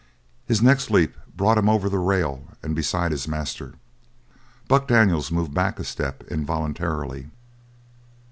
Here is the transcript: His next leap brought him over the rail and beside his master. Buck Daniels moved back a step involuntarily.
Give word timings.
His 0.47 0.63
next 0.63 0.89
leap 0.89 1.15
brought 1.37 1.59
him 1.59 1.69
over 1.69 1.87
the 1.87 1.99
rail 1.99 2.55
and 2.63 2.75
beside 2.75 3.11
his 3.11 3.27
master. 3.27 3.75
Buck 4.67 4.87
Daniels 4.87 5.31
moved 5.31 5.53
back 5.53 5.77
a 5.79 5.83
step 5.83 6.23
involuntarily. 6.23 7.29